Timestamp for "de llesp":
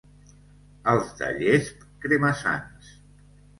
1.19-1.85